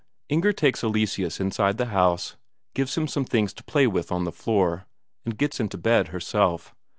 Inger 0.29 0.51
takes 0.51 0.83
Eleseus 0.83 1.39
inside 1.39 1.77
the 1.77 1.85
house, 1.93 2.35
gives 2.73 2.97
him 2.97 3.07
some 3.07 3.23
things 3.23 3.53
to 3.53 3.63
play 3.63 3.85
with 3.85 4.11
on 4.11 4.23
the 4.23 4.31
floor, 4.31 4.87
and 5.25 5.37
gets 5.37 5.59
into 5.59 5.77
bed 5.77 6.07
herself. 6.07 6.73